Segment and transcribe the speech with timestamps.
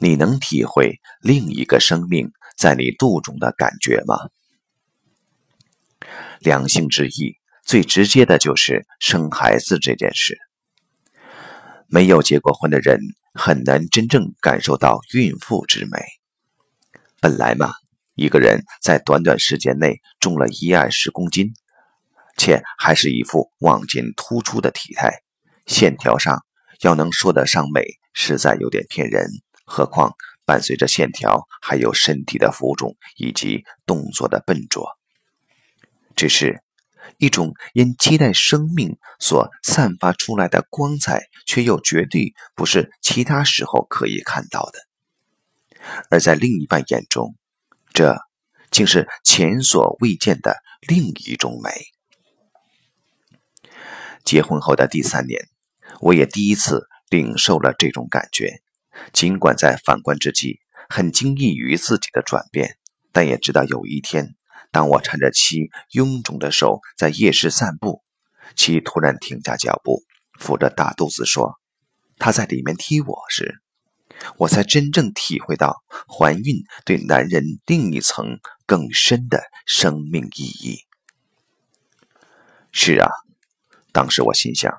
[0.00, 4.16] 你能体会另一个生命在你肚中的感觉吗？
[6.38, 10.38] 两性之意，最直接的就是生孩子这件事。
[11.86, 12.98] 没有结过婚的人，
[13.34, 15.98] 很难真正感受到孕妇之美。
[17.20, 17.74] 本来嘛，
[18.14, 21.52] 一个人在短短时间内重了一二十公斤，
[22.38, 25.20] 且还是一副望进突出的体态，
[25.66, 26.42] 线条上
[26.80, 29.28] 要能说得上美，实在有点骗人。
[29.70, 34.98] 何况伴随着线条，还有身体的浮肿以及动作的笨拙。
[36.16, 36.60] 只是，
[37.18, 44.80] 一种因期待生命所散发出来的光彩，却又绝对不是其他时候可以看到的。
[46.10, 47.36] 而在另一半眼中，
[47.92, 48.18] 这
[48.72, 51.70] 竟是前所未见的另一种美。
[54.24, 55.48] 结婚后的第三年，
[56.00, 58.60] 我也第一次领受了这种感觉。
[59.12, 62.76] 尽管在反观之际，很惊异于自己的转变，
[63.12, 64.34] 但也知道有一天。
[64.72, 68.02] 当我搀着妻臃肿的手在夜市散步，
[68.54, 70.04] 妻突然停下脚步，
[70.38, 71.54] 扶着大肚子说
[72.18, 73.60] ：“她在里面踢我时，
[74.36, 80.78] 我才真正体会到怀孕对男人另一层更深的生命意义。”
[82.70, 83.10] 是啊，
[83.92, 84.72] 当时我心想，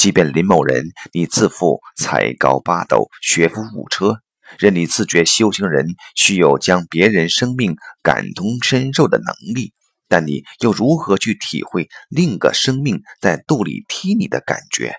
[0.00, 4.22] 即便林某人你自负才高八斗，学富五车。
[4.58, 9.74] 任你自觉修行人需有将别人生命感同身受的能力，
[10.08, 14.94] 但你又如何去体会另个生命在肚里踢你的感觉？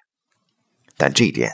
[0.97, 1.53] 但这一点，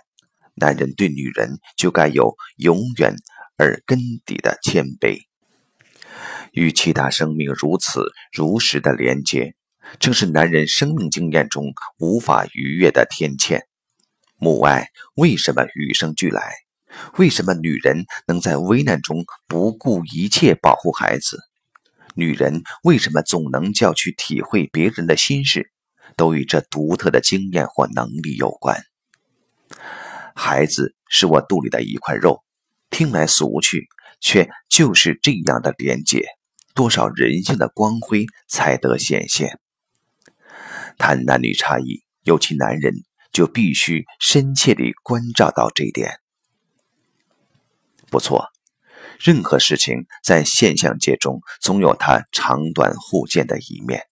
[0.56, 3.16] 男人对女人就该有永远
[3.56, 5.22] 而根底的谦卑。
[6.52, 9.56] 与其他生命如此如实的连接，
[10.00, 13.62] 正是男人生命经验中无法逾越的天堑。
[14.38, 16.54] 母爱为什么与生俱来？
[17.18, 21.40] 为什么女人能在危难中不顾一切保护孩子？
[22.16, 25.72] 女人为什么总能叫去体会别人的心事？
[26.16, 28.82] 都与这独特的经验或能力有关。
[30.34, 32.44] 孩子是我肚里的一块肉，
[32.90, 33.88] 听来俗气，
[34.20, 36.26] 却就是这样的连结。
[36.74, 39.60] 多少人性的光辉才得显现？
[40.98, 42.94] 谈男女差异，尤其男人，
[43.32, 46.20] 就必须深切地关照到这点。
[48.10, 48.48] 不错，
[49.20, 54.04] 任何事情在现象界中总有它长短互见的一面。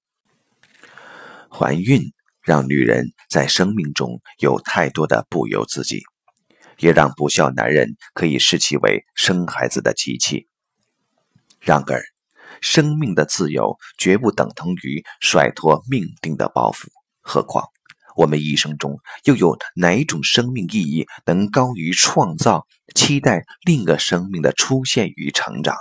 [1.49, 6.03] 怀孕让女人在生命中有太多的不由自己，
[6.77, 10.47] 也让不孝男人可以视其为生孩子的机器。
[11.61, 12.03] 然而，
[12.65, 16.87] 生命的自由绝不等同于甩脱命定的包袱，
[17.21, 17.69] 何况。
[18.15, 22.65] 我们一生中又有哪种生命意义能高于创造、
[22.95, 25.77] 期待另一个生命的出现与成长？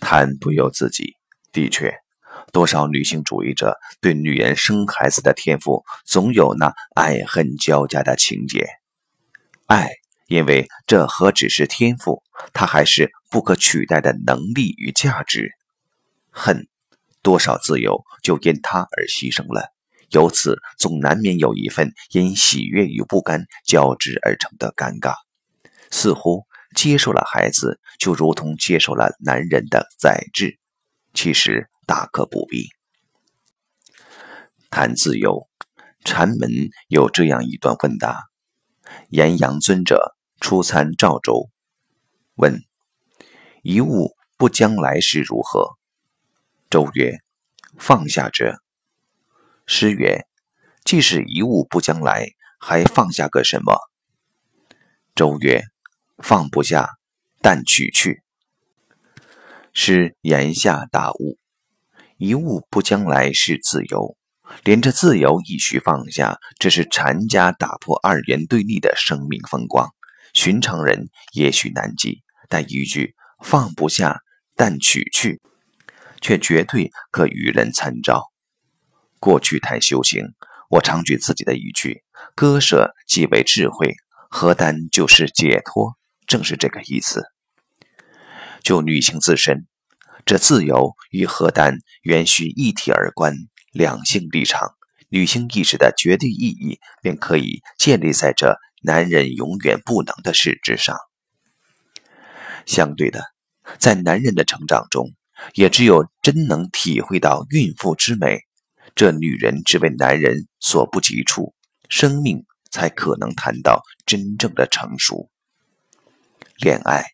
[0.00, 1.16] 谈不由自己，
[1.52, 1.94] 的确，
[2.50, 8.66] 多少女性主义者对女人生孩子的天赋总有那爱恨交加的情节。
[9.66, 9.90] 爱，
[10.26, 12.22] 因为这何止是天赋，
[12.52, 15.52] 它还是不可取代的能力与价值。
[16.30, 16.66] 恨，
[17.22, 19.72] 多少自由就因它而牺牲了。
[20.10, 25.14] 由此，总难免有一份因喜悦与不甘交织而成的尴尬，
[25.90, 26.44] 似乎
[26.74, 30.58] 接受了孩子，就如同接受了男人的宰制，
[31.14, 32.68] 其实大可不必。
[34.70, 35.48] 谈自由，
[36.04, 36.50] 禅门
[36.88, 38.24] 有这样一段问答：
[39.08, 41.48] 岩阳尊者初参赵州，
[42.34, 42.62] 问：
[43.62, 45.76] 一物不将来时如何？
[46.68, 47.18] 周曰：
[47.78, 48.62] 放下者。
[49.66, 50.26] 诗曰
[50.84, 52.28] ：“既是一物不将来，
[52.60, 53.78] 还放下个什么？”
[55.16, 55.64] 周曰
[56.22, 56.90] ：“放不下，
[57.40, 58.22] 但取去。”
[59.72, 61.38] 诗言下大悟：
[62.18, 64.16] 一物不将来是自由，
[64.62, 66.38] 连这自由亦需放下。
[66.58, 69.92] 这是禅家打破二元对立的生命风光，
[70.36, 74.20] 寻常人也许难记，但一句“放不下，
[74.54, 75.40] 但取去”，
[76.20, 78.30] 却绝对可与人参照。
[79.18, 80.34] 过去谈修行，
[80.68, 82.02] 我常举自己的一句
[82.36, 83.94] ：“割舍即为智慧，
[84.28, 85.96] 何单就是解脱。”
[86.28, 87.24] 正是这个意思。
[88.62, 89.66] 就女性自身，
[90.26, 93.34] 这自由与何单原需一体而观，
[93.72, 94.74] 两性立场，
[95.08, 100.96] 女性意识的绝对意义便可以建立在这男人永远不能的事之上。
[102.66, 103.22] 相对的，
[103.78, 105.12] 在男人的成长中，
[105.54, 108.40] 也只有真能体会到孕妇之美。
[108.94, 111.54] 这女人只为男人所不及处，
[111.88, 115.30] 生命才可能谈到真正的成熟。
[116.56, 117.04] 恋爱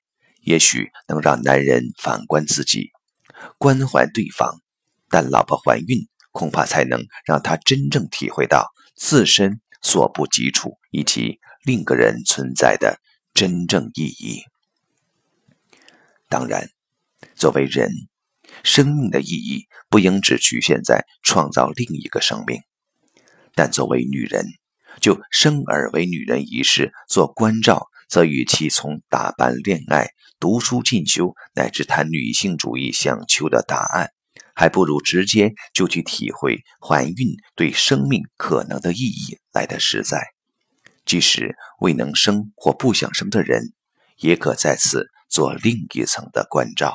[0.42, 2.92] 也许能让男人反观自己，
[3.58, 4.60] 关怀对方，
[5.08, 13.00] 但老婆怀孕，恐怕才能让他真正体会到自身所不及处以及另个人存在的
[13.34, 14.42] 真正意义。
[16.28, 16.68] 当然，
[17.34, 17.90] 作为人，
[18.64, 22.60] 生命的意义不应只局限在创造另一个生命，
[23.54, 24.46] 但作为女人，
[25.00, 27.88] 就生而为女人一事做关照。
[28.08, 34.10] 则与其从打扮、恋爱、读书、进修，乃至谈女性主义想求的答案，
[34.54, 40.18] 还不如直接就去体会怀孕对生命可能的意义来的实在。
[41.04, 43.72] 即使未能生或不想生的人，
[44.18, 46.94] 也可在此做另一层的关照。